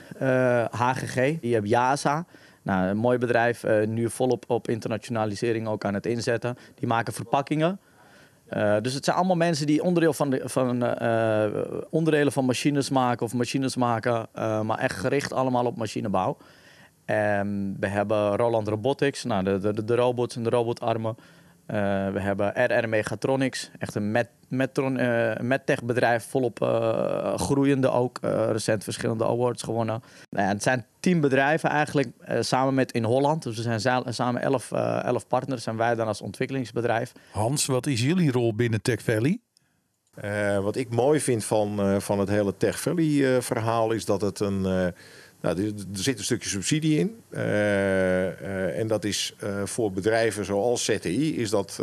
HGG, 0.71 1.15
je 1.41 1.53
hebt 1.53 1.69
JASA. 1.69 2.25
Nou, 2.61 2.87
een 2.87 2.97
mooi 2.97 3.17
bedrijf, 3.17 3.63
uh, 3.63 3.87
nu 3.87 4.09
volop 4.09 4.43
op 4.47 4.69
internationalisering 4.69 5.67
ook 5.67 5.85
aan 5.85 5.93
het 5.93 6.05
inzetten. 6.05 6.57
Die 6.75 6.87
maken 6.87 7.13
verpakkingen. 7.13 7.79
dus 8.81 8.93
het 8.93 9.05
zijn 9.05 9.17
allemaal 9.17 9.35
mensen 9.35 9.67
die 9.67 9.83
onderdeel 9.83 10.13
van 10.13 10.29
de, 10.29 10.41
van, 10.43 10.69
onderdelen 11.89 12.31
van 12.31 12.45
machines 12.45 12.89
maken 12.89 13.25
of 13.25 13.33
machines 13.33 13.75
maken, 13.75 14.27
maar 14.65 14.77
echt 14.77 14.95
gericht 14.95 15.33
allemaal 15.33 15.65
op 15.65 15.77
machinebouw. 15.77 16.37
En 17.05 17.75
we 17.79 17.87
hebben 17.87 18.35
Roland 18.35 18.67
Robotics, 18.67 19.23
nou, 19.23 19.43
de, 19.43 19.73
de, 19.73 19.85
de 19.85 19.95
robots 19.95 20.35
en 20.35 20.43
de 20.43 20.49
robotarmen. 20.49 21.15
Uh, 21.71 21.77
we 22.09 22.19
hebben 22.19 22.53
RR 22.53 22.89
Megatronics, 22.89 23.71
echt 23.79 23.95
een 23.95 24.11
met, 24.11 24.29
metron, 24.47 24.99
uh, 24.99 25.37
medtech 25.37 25.83
bedrijf, 25.83 26.25
volop 26.29 26.61
uh, 26.61 27.37
groeiende 27.37 27.91
ook. 27.91 28.17
recent 28.21 28.83
verschillende 28.83 29.25
awards 29.25 29.63
gewonnen. 29.63 30.03
Nou 30.29 30.45
ja, 30.45 30.51
het 30.53 30.63
zijn 30.63 30.85
tien 30.99 31.21
bedrijven 31.21 31.69
eigenlijk, 31.69 32.07
samen 32.39 32.73
met 32.73 32.91
in 32.91 33.03
Holland. 33.03 33.43
Dus 33.43 33.55
we 33.55 33.79
zijn 33.79 34.03
samen 34.13 34.41
elf, 34.41 34.71
elf 35.01 35.27
partners 35.27 35.65
en 35.65 35.77
wij 35.77 35.95
dan 35.95 36.07
als 36.07 36.21
ontwikkelingsbedrijf. 36.21 37.11
Hans, 37.31 37.65
wat 37.65 37.87
is 37.87 38.01
jullie 38.01 38.31
rol 38.31 38.55
binnen 38.55 38.81
Tech 38.81 39.01
Valley? 39.01 39.39
wat 40.61 40.75
ik 40.75 40.89
mooi 40.89 41.19
vind 41.19 41.43
van, 41.43 42.01
van 42.01 42.19
het 42.19 42.29
hele 42.29 42.57
Tech 42.57 42.79
Valley 42.79 43.41
verhaal 43.41 43.91
is 43.91 44.05
dat 44.05 44.21
het 44.21 44.39
een. 44.39 44.93
Nou, 45.41 45.63
er, 45.65 45.71
zit 45.91 46.17
een 46.17 46.23
stukje 46.23 46.49
subsidie 46.49 46.99
in. 46.99 47.21
en 48.75 48.87
dat 48.87 49.03
is 49.03 49.35
voor 49.63 49.91
bedrijven 49.91 50.45
zoals 50.45 50.85
ZTI 50.85 51.37
is 51.37 51.49
dat 51.49 51.81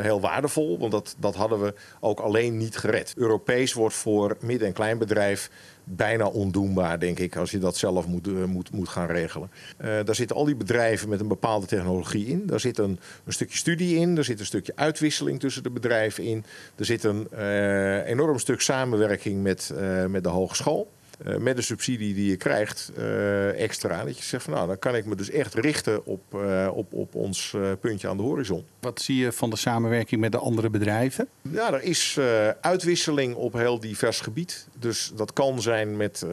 heel 0.00 0.20
waardevol. 0.20 0.78
Want 0.78 0.92
dat, 0.92 1.16
dat 1.18 1.34
hadden 1.34 1.60
we 1.60 1.74
ook 2.00 2.20
alleen 2.20 2.56
niet 2.56 2.76
gered. 2.76 3.14
Europees 3.16 3.72
wordt 3.72 3.94
voor 3.94 4.36
midden- 4.40 4.66
en 4.66 4.72
kleinbedrijf 4.72 5.50
bijna 5.84 6.26
ondoenbaar, 6.26 6.98
denk 6.98 7.18
ik, 7.18 7.36
als 7.36 7.50
je 7.50 7.58
dat 7.58 7.76
zelf 7.76 8.06
moet, 8.06 8.46
moet, 8.46 8.72
moet 8.72 8.88
gaan 8.88 9.06
regelen. 9.06 9.50
Daar 9.78 10.14
zitten 10.14 10.36
al 10.36 10.44
die 10.44 10.56
bedrijven 10.56 11.08
met 11.08 11.20
een 11.20 11.28
bepaalde 11.28 11.66
technologie 11.66 12.26
in. 12.26 12.46
Daar 12.46 12.60
zit 12.60 12.78
een, 12.78 12.98
een 13.24 13.32
stukje 13.32 13.56
studie 13.56 13.96
in. 13.96 14.16
Er 14.16 14.24
zit 14.24 14.40
een 14.40 14.46
stukje 14.46 14.72
uitwisseling 14.74 15.40
tussen 15.40 15.62
de 15.62 15.70
bedrijven 15.70 16.24
in. 16.24 16.44
Er 16.76 16.84
zit 16.84 17.04
een 17.04 17.28
enorm 18.04 18.38
stuk 18.38 18.60
samenwerking 18.60 19.42
met, 19.42 19.72
met 20.08 20.22
de 20.24 20.30
hogeschool. 20.30 20.90
Uh, 21.26 21.36
met 21.36 21.56
de 21.56 21.62
subsidie 21.62 22.14
die 22.14 22.30
je 22.30 22.36
krijgt 22.36 22.92
uh, 22.98 23.62
extra. 23.62 24.04
Dat 24.04 24.18
je 24.18 24.24
zegt 24.24 24.44
van 24.44 24.52
nou, 24.52 24.66
dan 24.66 24.78
kan 24.78 24.96
ik 24.96 25.04
me 25.04 25.16
dus 25.16 25.30
echt 25.30 25.54
richten 25.54 26.06
op, 26.06 26.22
uh, 26.34 26.68
op, 26.74 26.92
op 26.92 27.14
ons 27.14 27.56
puntje 27.80 28.08
aan 28.08 28.16
de 28.16 28.22
horizon. 28.22 28.64
Wat 28.80 29.00
zie 29.00 29.16
je 29.16 29.32
van 29.32 29.50
de 29.50 29.56
samenwerking 29.56 30.20
met 30.20 30.32
de 30.32 30.38
andere 30.38 30.70
bedrijven? 30.70 31.28
Ja, 31.42 31.72
er 31.72 31.82
is 31.82 32.18
uitwisseling 32.60 33.34
op 33.34 33.52
heel 33.52 33.80
divers 33.80 34.20
gebied. 34.20 34.68
Dus 34.78 35.12
dat 35.16 35.32
kan 35.32 35.62
zijn 35.62 35.96
met, 35.96 36.26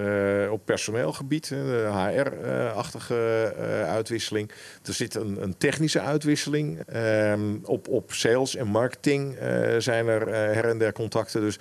op 0.50 0.66
personeelgebied, 0.66 1.54
HR-achtige 1.92 3.54
uitwisseling. 3.88 4.52
Er 4.84 4.94
zit 4.94 5.16
een, 5.16 5.44
een 5.44 5.58
technische 5.58 6.02
uitwisseling. 6.02 6.80
Ehm, 6.80 7.56
op, 7.64 7.88
op 7.88 8.12
sales 8.14 8.56
en 8.56 8.68
marketing 8.68 9.38
zijn 9.78 10.08
er 10.08 10.28
her 10.28 10.66
en 10.66 10.78
der 10.78 10.94
contacten. 10.94 11.42
Dus 11.42 11.60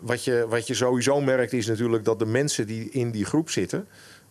wat 0.00 0.24
je, 0.24 0.46
wat 0.48 0.66
je 0.66 0.74
sowieso 0.74 1.20
merkt 1.20 1.52
is 1.52 1.66
natuurlijk 1.66 2.04
dat 2.04 2.18
de 2.18 2.26
mensen 2.26 2.66
die 2.66 2.90
in 2.90 3.10
die 3.10 3.24
groep 3.24 3.50
zitten. 3.50 3.88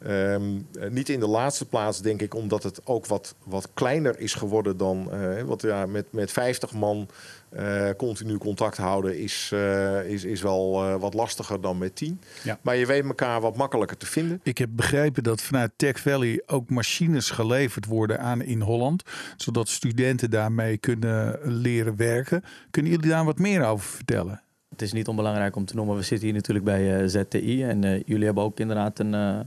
Um, 0.07 0.67
niet 0.89 1.09
in 1.09 1.19
de 1.19 1.27
laatste 1.27 1.65
plaats, 1.65 2.01
denk 2.01 2.21
ik, 2.21 2.35
omdat 2.35 2.63
het 2.63 2.81
ook 2.83 3.05
wat, 3.05 3.35
wat 3.43 3.69
kleiner 3.73 4.19
is 4.19 4.33
geworden 4.33 4.77
dan. 4.77 5.09
Uh, 5.13 5.41
wat 5.41 5.61
ja, 5.61 5.85
met, 5.85 6.05
met 6.11 6.31
50 6.31 6.73
man 6.73 7.09
uh, 7.51 7.89
continu 7.97 8.37
contact 8.37 8.77
houden 8.77 9.17
is, 9.17 9.51
uh, 9.53 10.09
is, 10.09 10.23
is 10.23 10.41
wel 10.41 10.97
wat 10.99 11.13
lastiger 11.13 11.61
dan 11.61 11.77
met 11.77 11.95
10. 11.95 12.21
Ja. 12.43 12.59
Maar 12.61 12.75
je 12.75 12.85
weet 12.85 13.03
elkaar 13.03 13.41
wat 13.41 13.55
makkelijker 13.55 13.97
te 13.97 14.05
vinden. 14.05 14.39
Ik 14.43 14.57
heb 14.57 14.69
begrepen 14.71 15.23
dat 15.23 15.41
vanuit 15.41 15.71
Tech 15.75 15.99
Valley 15.99 16.43
ook 16.45 16.69
machines 16.69 17.29
geleverd 17.29 17.85
worden 17.85 18.19
aan 18.19 18.41
in 18.41 18.61
Holland, 18.61 19.03
zodat 19.37 19.69
studenten 19.69 20.29
daarmee 20.29 20.77
kunnen 20.77 21.39
leren 21.43 21.95
werken. 21.95 22.43
Kunnen 22.71 22.91
jullie 22.91 23.09
daar 23.09 23.25
wat 23.25 23.39
meer 23.39 23.65
over 23.65 23.89
vertellen? 23.89 24.41
Het 24.79 24.87
is 24.87 24.93
niet 24.93 25.07
onbelangrijk 25.07 25.55
om 25.55 25.65
te 25.65 25.75
noemen, 25.75 25.95
we 25.95 26.01
zitten 26.01 26.27
hier 26.27 26.35
natuurlijk 26.35 26.65
bij 26.65 27.01
uh, 27.01 27.07
ZTI. 27.07 27.63
En 27.63 27.85
uh, 27.85 28.01
jullie 28.05 28.25
hebben 28.25 28.43
ook 28.43 28.59
inderdaad 28.59 28.99
een, 28.99 29.13
uh, 29.13 29.39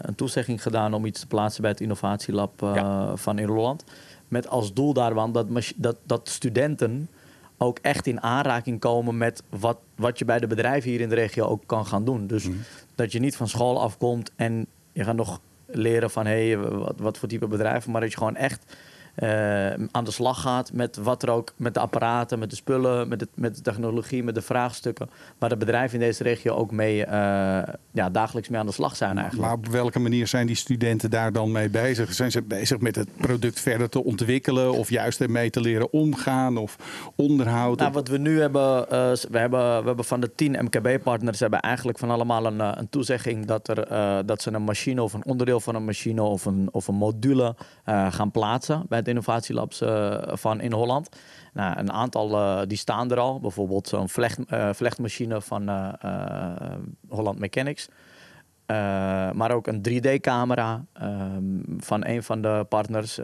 een 0.00 0.14
toezegging 0.14 0.62
gedaan 0.62 0.94
om 0.94 1.04
iets 1.04 1.20
te 1.20 1.26
plaatsen 1.26 1.62
bij 1.62 1.70
het 1.70 1.80
innovatielab 1.80 2.60
ja. 2.60 3.16
van 3.16 3.38
in 3.38 3.48
Holland. 3.48 3.84
Met 4.28 4.48
als 4.48 4.72
doel 4.72 4.92
daarvan 4.92 5.32
dat, 5.32 5.46
dat, 5.76 5.96
dat 6.02 6.28
studenten 6.28 7.08
ook 7.58 7.78
echt 7.78 8.06
in 8.06 8.22
aanraking 8.22 8.80
komen 8.80 9.16
met 9.16 9.42
wat, 9.48 9.78
wat 9.96 10.18
je 10.18 10.24
bij 10.24 10.38
de 10.38 10.46
bedrijven 10.46 10.90
hier 10.90 11.00
in 11.00 11.08
de 11.08 11.14
regio 11.14 11.46
ook 11.46 11.62
kan 11.66 11.86
gaan 11.86 12.04
doen. 12.04 12.26
Dus 12.26 12.44
mm. 12.44 12.56
dat 12.94 13.12
je 13.12 13.18
niet 13.18 13.36
van 13.36 13.48
school 13.48 13.80
afkomt 13.80 14.32
en 14.36 14.66
je 14.92 15.04
gaat 15.04 15.16
nog 15.16 15.40
leren 15.66 16.10
van 16.10 16.26
hé, 16.26 16.48
hey, 16.48 16.58
wat, 16.58 16.98
wat 16.98 17.18
voor 17.18 17.28
type 17.28 17.46
bedrijven, 17.46 17.90
maar 17.90 18.00
dat 18.00 18.10
je 18.10 18.16
gewoon 18.16 18.36
echt 18.36 18.76
aan 19.90 20.04
de 20.04 20.10
slag 20.10 20.40
gaat 20.40 20.72
met 20.72 20.96
wat 20.96 21.22
er 21.22 21.30
ook 21.30 21.52
met 21.56 21.74
de 21.74 21.80
apparaten, 21.80 22.38
met 22.38 22.50
de 22.50 22.56
spullen, 22.56 23.08
met, 23.08 23.20
het, 23.20 23.28
met 23.34 23.56
de 23.56 23.62
technologie, 23.62 24.24
met 24.24 24.34
de 24.34 24.42
vraagstukken. 24.42 25.10
Waar 25.38 25.48
de 25.48 25.56
bedrijven 25.56 26.00
in 26.00 26.06
deze 26.06 26.22
regio 26.22 26.54
ook 26.54 26.70
mee 26.70 26.98
uh, 26.98 27.06
ja, 27.90 28.10
dagelijks 28.12 28.48
mee 28.48 28.60
aan 28.60 28.66
de 28.66 28.72
slag 28.72 28.96
zijn 28.96 29.18
eigenlijk. 29.18 29.48
Maar 29.48 29.56
op 29.56 29.66
welke 29.66 29.98
manier 29.98 30.26
zijn 30.26 30.46
die 30.46 30.56
studenten 30.56 31.10
daar 31.10 31.32
dan 31.32 31.52
mee 31.52 31.68
bezig? 31.68 32.14
Zijn 32.14 32.30
ze 32.30 32.42
bezig 32.42 32.80
met 32.80 32.96
het 32.96 33.08
product 33.16 33.60
verder 33.60 33.88
te 33.88 34.04
ontwikkelen 34.04 34.72
of 34.72 34.90
juist 34.90 35.20
ermee 35.20 35.50
te 35.50 35.60
leren 35.60 35.92
omgaan 35.92 36.56
of 36.56 36.76
onderhouden? 37.16 37.78
Nou, 37.78 37.92
wat 37.92 38.08
we 38.08 38.18
nu 38.18 38.40
hebben, 38.40 38.80
uh, 38.80 38.86
we 39.30 39.38
hebben, 39.38 39.80
we 39.80 39.86
hebben 39.86 40.04
van 40.04 40.20
de 40.20 40.34
10 40.34 40.56
MKB-partners 40.60 41.40
hebben 41.40 41.60
eigenlijk 41.60 41.98
van 41.98 42.10
allemaal 42.10 42.46
een, 42.46 42.78
een 42.78 42.88
toezegging 42.88 43.46
dat, 43.46 43.68
er, 43.68 44.26
dat 44.26 44.42
ze 44.42 44.52
een 44.52 44.62
machine 44.62 45.02
of 45.02 45.12
een 45.12 45.24
onderdeel 45.24 45.60
van 45.60 45.74
een 45.74 45.84
machine 45.84 46.22
of 46.22 46.44
een, 46.44 46.68
of 46.72 46.88
een 46.88 46.94
module 46.94 47.56
gaan 48.10 48.30
plaatsen 48.30 48.84
bij 48.88 48.98
het 48.98 49.08
innovatielabs 49.10 49.82
uh, 49.82 50.18
van 50.26 50.60
in 50.60 50.72
Holland. 50.72 51.08
Nou, 51.52 51.78
een 51.78 51.92
aantal 51.92 52.30
uh, 52.30 52.60
die 52.66 52.78
staan 52.78 53.10
er 53.10 53.18
al. 53.18 53.40
Bijvoorbeeld 53.40 53.88
zo'n 53.88 54.08
vlecht, 54.08 54.38
uh, 54.52 54.72
vlechtmachine 54.72 55.40
van 55.40 55.68
Holland 57.08 57.38
Mechanics. 57.38 57.88
maar 59.34 59.50
ook 59.50 59.66
een 59.66 59.82
3D-camera 59.88 60.84
ehm, 60.92 61.78
van 61.78 62.06
een 62.06 62.22
van 62.22 62.42
de 62.42 62.66
partners. 62.68 63.20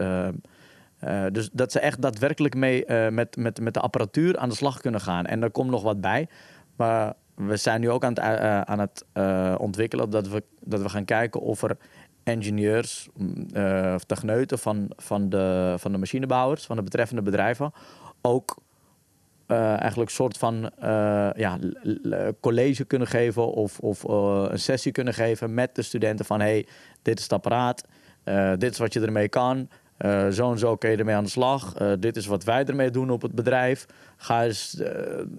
dus 1.31 1.49
dat 1.53 1.71
ze 1.71 1.79
echt 1.79 2.01
daadwerkelijk 2.01 2.55
mee 2.55 2.85
met, 3.11 3.35
met, 3.35 3.59
met 3.59 3.73
de 3.73 3.79
apparatuur 3.79 4.37
aan 4.37 4.49
de 4.49 4.55
slag 4.55 4.81
kunnen 4.81 5.01
gaan. 5.01 5.25
En 5.25 5.43
er 5.43 5.51
komt 5.51 5.69
nog 5.69 5.83
wat 5.83 6.01
bij. 6.01 6.27
Maar 6.75 7.13
we 7.35 7.57
zijn 7.57 7.81
nu 7.81 7.89
ook 7.89 8.03
aan 8.03 8.13
het, 8.13 8.19
aan 8.67 8.79
het 8.79 9.05
ontwikkelen 9.59 10.09
dat 10.09 10.27
we, 10.27 10.43
dat 10.59 10.81
we 10.81 10.89
gaan 10.89 11.05
kijken 11.05 11.41
of 11.41 11.61
er 11.61 11.77
engineers 12.27 13.09
uh, 13.53 13.91
of 13.95 14.03
techneuten 14.03 14.59
van, 14.59 14.91
van, 14.95 15.29
de, 15.29 15.75
van 15.77 15.91
de 15.91 15.97
machinebouwers, 15.97 16.65
van 16.65 16.75
de 16.75 16.83
betreffende 16.83 17.21
bedrijven, 17.21 17.73
ook 18.21 18.57
uh, 19.47 19.79
eigenlijk 19.79 20.09
een 20.09 20.15
soort 20.15 20.37
van 20.37 20.71
uh, 20.83 21.29
ja, 21.35 21.59
college 22.39 22.85
kunnen 22.85 23.07
geven 23.07 23.51
of, 23.51 23.79
of 23.79 24.03
een 24.51 24.59
sessie 24.59 24.91
kunnen 24.91 25.13
geven 25.13 25.53
met 25.53 25.75
de 25.75 25.81
studenten 25.81 26.25
van 26.25 26.39
hey, 26.39 26.67
dit 27.01 27.17
is 27.17 27.23
het 27.23 27.33
apparaat, 27.33 27.83
dit 28.57 28.71
is 28.71 28.77
wat 28.77 28.93
je 28.93 29.01
ermee 29.01 29.29
kan. 29.29 29.69
zo 30.31 30.51
en 30.51 30.57
zo 30.57 30.75
kun 30.75 30.89
je 30.89 30.97
ermee 30.97 31.15
aan 31.15 31.23
de 31.23 31.29
slag. 31.29 31.73
dit 31.99 32.15
is 32.15 32.25
wat 32.25 32.43
wij 32.43 32.65
ermee 32.65 32.89
doen 32.89 33.09
op 33.09 33.21
het 33.21 33.35
bedrijf. 33.35 33.85
Ga 34.17 34.43
eens 34.43 34.81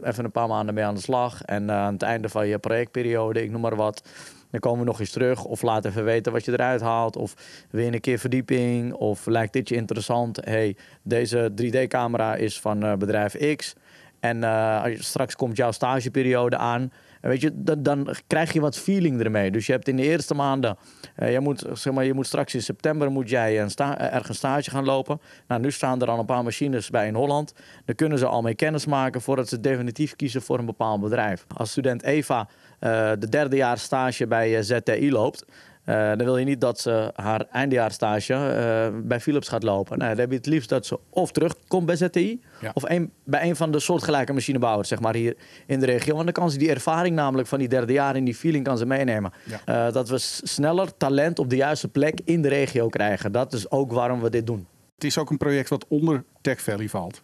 even 0.03 0.25
een 0.25 0.31
paar 0.31 0.49
maanden 0.49 0.75
mee 0.75 0.85
aan 0.85 0.95
de 0.95 1.01
slag. 1.01 1.43
En 1.43 1.71
aan 1.71 1.93
het 1.93 2.03
einde 2.03 2.29
van 2.29 2.47
je 2.47 2.59
projectperiode, 2.59 3.43
ik 3.43 3.51
noem 3.51 3.61
maar 3.61 3.77
wat, 3.77 4.03
dan 4.51 4.61
komen 4.61 4.81
we 4.81 4.87
nog 4.87 5.01
eens 5.01 5.11
terug. 5.11 5.45
Of 5.45 5.63
laat 5.63 5.85
even 5.85 6.05
weten 6.05 6.33
wat 6.33 6.45
je 6.45 6.53
eruit 6.53 6.81
haalt. 6.81 7.17
Of 7.17 7.35
weer 7.71 7.95
een 7.95 8.01
keer 8.01 8.19
verdieping. 8.19 8.93
Of 8.93 9.27
lijkt 9.27 9.53
dit 9.53 9.69
je 9.69 9.75
interessant? 9.75 10.39
hey, 10.45 10.77
deze 11.03 11.53
3D-camera 11.63 12.35
is 12.35 12.61
van 12.61 12.85
uh, 12.85 12.95
bedrijf 12.95 13.57
X. 13.57 13.75
En 14.21 14.37
uh, 14.37 14.85
straks 14.99 15.37
komt 15.37 15.57
jouw 15.57 15.73
stageperiode 15.73 16.57
aan. 16.57 16.93
En 17.21 17.29
weet 17.29 17.41
je, 17.41 17.53
dan, 17.79 18.15
krijg 18.27 18.53
je 18.53 18.61
wat 18.61 18.79
feeling 18.79 19.21
ermee. 19.21 19.51
Dus 19.51 19.67
je 19.67 19.73
hebt 19.73 19.89
in 19.89 19.97
de 19.97 20.03
eerste 20.03 20.35
maanden, 20.35 20.77
uh, 21.19 21.33
je, 21.33 21.41
moet, 21.41 21.65
zeg 21.73 21.93
maar, 21.93 22.05
je 22.05 22.15
moet 22.15 22.27
straks 22.27 22.55
in 22.55 22.63
september 22.63 23.11
moet 23.11 23.31
jij 23.31 23.61
een 23.61 23.71
sta 23.71 24.13
ergens 24.13 24.39
stage 24.39 24.71
gaan 24.71 24.85
lopen. 24.85 25.21
Nou, 25.49 25.61
nu 25.61 25.71
staan 25.71 26.03
er 26.03 26.09
al 26.09 26.19
een 26.19 26.25
paar 26.25 26.45
machines 26.45 26.91
bij 26.91 27.07
in 27.07 27.15
Holland. 27.15 27.53
Dan 27.85 27.95
kunnen 27.95 28.19
ze 28.19 28.27
al 28.27 28.43
mee 28.43 28.55
kennis 28.55 28.87
maken 28.87 29.21
voordat 29.21 29.49
ze 29.49 29.61
definitief 29.61 30.17
kiezen 30.17 30.43
voor 30.43 30.59
een 30.59 30.67
bepaald 30.67 31.01
bedrijf. 31.01 31.47
Als 31.57 31.71
student 31.71 32.03
Eva 32.03 32.49
uh, 32.81 33.11
de 33.19 33.29
derde 33.29 33.57
jaar 33.57 33.79
stage 33.79 34.27
bij 34.27 34.57
eh, 34.57 34.63
ZTI 34.63 35.13
loopt. 35.13 35.45
Uh, 35.89 35.95
dan 35.95 36.25
wil 36.25 36.37
je 36.37 36.45
niet 36.45 36.61
dat 36.61 36.81
ze 36.81 37.11
haar 37.15 37.47
eindejaarsstage 37.51 38.35
uh, 38.35 39.01
bij 39.03 39.21
Philips 39.21 39.49
gaat 39.49 39.63
lopen. 39.63 39.99
Dan 39.99 40.09
heb 40.09 40.31
je 40.31 40.37
het 40.37 40.47
liefst 40.47 40.69
dat 40.69 40.87
ze 40.87 40.99
of 41.11 41.33
terugkomt 41.33 41.87
bij 41.87 41.97
ZTI... 41.97 42.41
Ja. 42.61 42.71
of 42.75 42.83
een, 42.91 43.13
bij 43.25 43.49
een 43.49 43.57
van 43.57 43.71
de 43.71 43.79
soortgelijke 43.79 44.33
machinebouwers 44.33 44.89
zeg 44.89 45.01
maar, 45.01 45.15
hier 45.15 45.37
in 45.67 45.81
de 45.81 45.87
regio. 45.87 46.13
Want 46.13 46.25
dan 46.25 46.33
kan 46.33 46.51
ze 46.51 46.59
die 46.59 46.71
ervaring 46.71 47.15
namelijk 47.15 47.49
van 47.49 47.59
die 47.59 47.69
derde 47.69 47.93
jaar... 47.93 48.15
en 48.15 48.25
die 48.25 48.35
feeling 48.35 48.65
kan 48.65 48.79
ze 48.79 48.87
meenemen. 48.87 49.33
Ja. 49.45 49.87
Uh, 49.87 49.93
dat 49.93 50.09
we 50.09 50.19
sneller 50.43 50.97
talent 50.97 51.39
op 51.39 51.51
de 51.51 51.57
juiste 51.57 51.89
plek 51.89 52.21
in 52.25 52.43
de 52.43 52.49
regio 52.49 52.89
krijgen. 52.89 53.33
Dat 53.33 53.53
is 53.53 53.71
ook 53.71 53.93
waarom 53.93 54.21
we 54.21 54.31
dit 54.31 54.47
doen. 54.47 54.67
Het 54.95 55.05
is 55.05 55.19
ook 55.19 55.31
een 55.31 55.37
project 55.37 55.69
wat 55.69 55.85
onder 55.89 56.25
Tech 56.41 56.61
Valley 56.61 56.89
valt. 56.89 57.23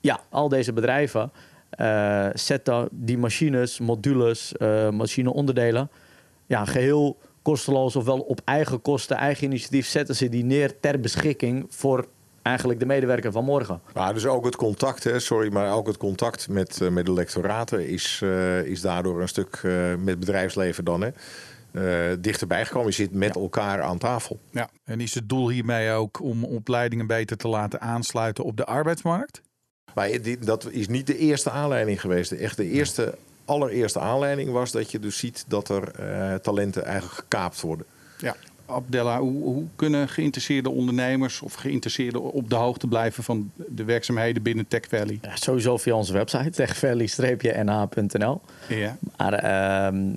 Ja, 0.00 0.20
al 0.28 0.48
deze 0.48 0.72
bedrijven 0.72 1.32
zetten 2.34 2.88
die 2.90 3.18
machines, 3.18 3.78
modules, 3.78 4.54
machineonderdelen, 4.90 5.90
ja, 6.46 6.64
geheel 6.64 7.16
kosteloos 7.42 7.96
ofwel 7.96 8.20
op 8.20 8.40
eigen 8.44 8.82
kosten, 8.82 9.16
eigen 9.16 9.44
initiatief, 9.44 9.86
zetten 9.86 10.16
ze 10.16 10.28
die 10.28 10.44
neer 10.44 10.80
ter 10.80 11.00
beschikking 11.00 11.66
voor 11.68 12.06
eigenlijk 12.42 12.80
de 12.80 12.86
medewerker 12.86 13.32
van 13.32 13.44
morgen. 13.44 13.80
Maar 13.94 14.14
dus 14.14 14.26
ook 14.26 14.44
het 14.44 14.56
contact, 14.56 15.04
hè, 15.04 15.18
sorry, 15.18 15.52
maar 15.52 15.72
ook 15.72 15.86
het 15.86 15.96
contact 15.96 16.48
met, 16.48 16.80
uh, 16.82 16.88
met 16.88 17.06
de 17.06 17.12
lectoraten 17.12 17.88
is, 17.88 18.22
is 18.64 18.80
daardoor 18.80 19.20
een 19.20 19.28
stuk 19.28 19.62
met 19.98 20.18
bedrijfsleven 20.18 20.84
dan. 20.84 21.00
Hè. 21.00 21.10
Uh, 21.72 22.16
dichterbij 22.20 22.66
gekomen. 22.66 22.88
Je 22.88 22.94
zit 22.94 23.14
met 23.14 23.36
elkaar 23.36 23.82
aan 23.82 23.98
tafel. 23.98 24.40
Ja, 24.50 24.68
en 24.84 25.00
is 25.00 25.14
het 25.14 25.28
doel 25.28 25.48
hiermee 25.48 25.90
ook 25.90 26.22
om 26.22 26.44
opleidingen 26.44 27.06
beter 27.06 27.36
te 27.36 27.48
laten 27.48 27.80
aansluiten 27.80 28.44
op 28.44 28.56
de 28.56 28.64
arbeidsmarkt? 28.64 29.40
Maar 29.94 30.10
dat 30.40 30.70
is 30.70 30.88
niet 30.88 31.06
de 31.06 31.16
eerste 31.16 31.50
aanleiding 31.50 32.00
geweest. 32.00 32.32
Echt 32.32 32.56
de 32.56 32.70
eerste, 32.70 33.14
allereerste 33.50 34.00
aanleiding 34.00 34.50
was 34.50 34.70
dat 34.70 34.90
je 34.90 34.98
dus 34.98 35.18
ziet 35.18 35.44
dat 35.48 35.68
er 35.68 35.92
uh, 36.00 36.34
talenten 36.34 36.84
eigenlijk 36.84 37.14
gekaapt 37.14 37.60
worden. 37.60 37.86
Ja. 38.18 38.36
Abdella, 38.66 39.20
hoe, 39.20 39.42
hoe, 39.42 39.64
kunnen 39.76 40.08
geïnteresseerde 40.08 40.70
ondernemers 40.70 41.40
of 41.40 41.54
geïnteresseerden 41.54 42.22
op 42.22 42.50
de 42.50 42.54
hoogte 42.54 42.86
blijven 42.86 43.24
van 43.24 43.50
de 43.56 43.84
werkzaamheden 43.84 44.42
binnen 44.42 44.68
Tech 44.68 44.88
Valley? 44.88 45.18
Ja, 45.22 45.36
sowieso 45.36 45.76
via 45.76 45.94
onze 45.94 46.12
website, 46.12 46.50
techvalley-nh.nl. 46.50 48.40
Ja. 48.68 48.96
Maar 49.16 49.32
ehm, 49.32 50.08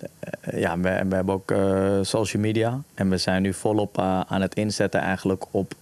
ja, 0.56 0.80
we, 0.80 1.06
we, 1.10 1.16
hebben 1.16 1.34
ook 1.34 1.52
uh, 1.52 2.00
social 2.02 2.42
media 2.42 2.82
en 2.94 3.10
we 3.10 3.18
zijn 3.18 3.42
nu 3.42 3.54
volop 3.54 3.98
uh, 3.98 4.22
aan 4.28 4.42
het 4.42 4.56
inzetten 4.56 5.00
eigenlijk 5.00 5.46
op, 5.52 5.74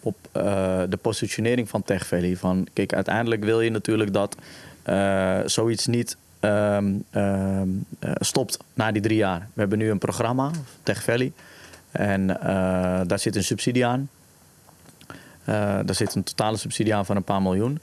op 0.00 0.16
uh, 0.36 0.82
de 0.88 0.96
positionering 0.96 1.68
van 1.68 1.82
Tech 1.82 2.06
Valley. 2.06 2.36
Van, 2.36 2.66
kijk, 2.72 2.94
uiteindelijk 2.94 3.44
wil 3.44 3.60
je 3.60 3.70
natuurlijk 3.70 4.12
dat 4.12 4.36
zoiets 5.46 5.86
niet 5.86 6.16
um, 6.40 7.04
um, 7.12 7.86
stopt 8.14 8.58
na 8.74 8.92
die 8.92 9.02
drie 9.02 9.16
jaar. 9.16 9.48
We 9.52 9.60
hebben 9.60 9.78
nu 9.78 9.90
een 9.90 9.98
programma, 9.98 10.50
Tech 10.82 11.02
Valley. 11.02 11.32
En 11.90 12.30
uh, 12.30 13.00
daar 13.06 13.18
zit 13.18 13.36
een 13.36 13.44
subsidie 13.44 13.86
aan. 13.86 14.08
Uh, 15.08 15.14
daar 15.84 15.94
zit 15.94 16.14
een 16.14 16.22
totale 16.22 16.56
subsidie 16.56 16.94
aan 16.94 17.06
van 17.06 17.16
een 17.16 17.24
paar 17.24 17.42
miljoen. 17.42 17.80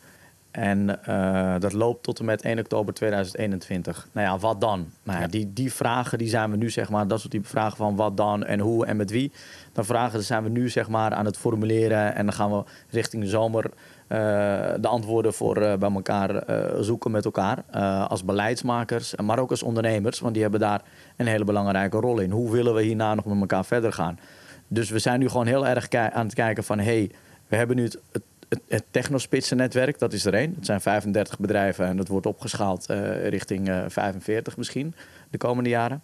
En 0.52 1.00
uh, 1.10 1.56
dat 1.60 1.74
loopt 1.74 2.04
tot 2.04 2.20
en 2.20 2.26
met 2.26 2.42
1 2.42 2.60
oktober 2.60 2.94
2021. 2.94 4.08
Nou 4.12 4.28
ja, 4.28 4.38
wat 4.38 4.62
dan? 4.62 4.92
Nou 5.04 5.22
ja, 5.22 5.28
die, 5.28 5.54
die 5.54 5.74
vragen 5.74 6.18
die 6.18 6.28
zijn 6.28 6.52
we 6.52 6.58
nu, 6.58 6.70
zeg 6.70 6.90
maar, 6.90 7.08
dat 7.08 7.20
soort 7.20 7.32
type 7.32 7.48
vragen 7.48 7.78
van 7.78 7.96
wat 7.96 8.18
dan 8.18 8.44
en 8.46 8.60
hoe 8.60 8.86
en 8.86 8.98
met 8.98 9.12
wie. 9.12 9.32
Dan 9.74 9.86
vragen 9.86 10.24
zijn 10.24 10.44
we 10.44 10.50
nu, 10.50 10.70
zeg 10.70 10.88
maar, 10.88 11.14
aan 11.14 11.26
het 11.26 11.38
formuleren. 11.38 12.16
En 12.16 12.26
dan 12.26 12.34
gaan 12.34 12.52
we 12.52 12.64
richting 12.90 13.24
de 13.24 13.30
zomer 13.30 13.72
de 14.08 14.88
antwoorden 14.88 15.34
voor 15.34 15.62
uh, 15.62 15.74
bij 15.76 15.92
elkaar 15.92 16.50
uh, 16.50 16.80
zoeken 16.80 17.12
met 17.12 17.26
elkaar. 17.26 17.64
als 18.08 18.26
beleidsmakers, 18.26 19.16
maar 19.16 19.40
ook 19.40 19.50
als 19.50 19.64
ondernemers. 19.64 20.20
Want 20.20 20.34
die 20.34 20.42
hebben 20.42 20.60
daar 20.60 20.82
een 21.16 21.28
hele 21.28 21.44
belangrijke 21.44 21.98
rol 21.98 22.20
in. 22.20 22.32
Hoe 22.32 22.52
willen 22.52 22.74
we 22.74 22.82
hierna 22.82 23.16
nog 23.16 23.26
met 23.26 23.40
elkaar 23.40 23.66
verder 23.66 23.94
gaan? 23.94 24.20
Dus 24.68 24.90
we 24.90 25.00
zijn 25.00 25.20
nu 25.20 25.30
gewoon 25.30 25.48
heel 25.48 25.68
erg 25.68 25.90
aan 25.90 26.26
het 26.26 26.34
kijken 26.34 26.64
van... 26.64 26.80
hey, 26.80 27.12
we 27.48 27.56
hebben 27.56 27.76
nu 27.76 27.84
het, 27.84 28.00
het, 28.12 28.24
het, 28.50 28.62
het 28.68 28.84
technospitsen-netwerk, 28.92 30.00
dat 30.00 30.14
is 30.14 30.26
er 30.26 30.34
één. 30.34 30.54
Het 30.56 30.66
zijn 30.66 30.82
35 30.82 31.40
bedrijven 31.40 31.86
en 31.86 31.98
dat 31.98 32.08
wordt 32.08 32.26
opgeschaald 32.26 32.86
richting 33.24 33.84
45 33.88 34.58
misschien 34.58 34.96
de 35.30 35.38
komende 35.38 35.70
jaren. 35.70 36.02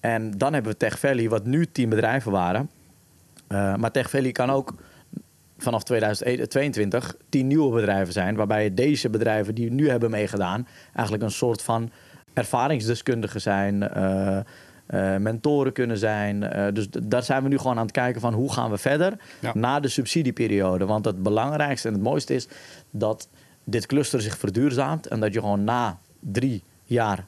En 0.00 0.30
dan 0.38 0.52
hebben 0.52 0.72
we 0.72 0.78
Tech 0.78 0.98
Valley, 0.98 1.28
wat 1.28 1.44
nu 1.44 1.66
10 1.66 1.88
bedrijven 1.88 2.32
waren. 2.32 2.70
maar 3.48 3.90
Tech 3.90 4.10
Valley 4.10 4.32
kan 4.32 4.50
ook 4.50 4.74
vanaf 5.62 5.82
2022 5.82 7.14
tien 7.28 7.46
nieuwe 7.46 7.74
bedrijven 7.74 8.12
zijn. 8.12 8.36
Waarbij 8.36 8.74
deze 8.74 9.10
bedrijven 9.10 9.54
die 9.54 9.72
nu 9.72 9.88
hebben 9.88 10.10
meegedaan, 10.10 10.66
eigenlijk 10.92 11.24
een 11.24 11.30
soort 11.30 11.62
van 11.62 11.90
ervaringsdeskundigen 12.32 13.40
zijn. 13.40 13.90
Uh, 13.96 14.38
uh, 14.94 15.16
mentoren 15.16 15.72
kunnen 15.72 15.98
zijn. 15.98 16.42
Uh, 16.42 16.66
dus 16.72 16.86
daar 16.90 17.22
zijn 17.22 17.42
we 17.42 17.48
nu 17.48 17.58
gewoon 17.58 17.76
aan 17.76 17.82
het 17.82 17.92
kijken 17.92 18.20
van 18.20 18.34
hoe 18.34 18.52
gaan 18.52 18.70
we 18.70 18.78
verder 18.78 19.16
ja. 19.40 19.52
na 19.54 19.80
de 19.80 19.88
subsidieperiode. 19.88 20.86
Want 20.86 21.04
het 21.04 21.22
belangrijkste 21.22 21.88
en 21.88 21.94
het 21.94 22.02
mooiste 22.02 22.34
is 22.34 22.48
dat 22.90 23.28
dit 23.64 23.86
cluster 23.86 24.20
zich 24.20 24.38
verduurzaamt. 24.38 25.06
En 25.06 25.20
dat 25.20 25.32
je 25.32 25.40
gewoon 25.40 25.64
na 25.64 25.98
drie 26.20 26.62
jaar 26.84 27.26